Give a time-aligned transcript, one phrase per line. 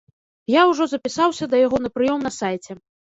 [0.51, 2.71] Я ўжо запісаўся да яго на прыём на сайце.